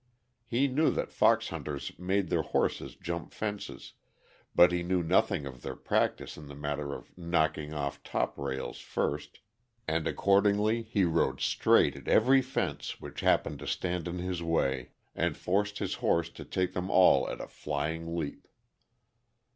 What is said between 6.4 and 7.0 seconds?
the matter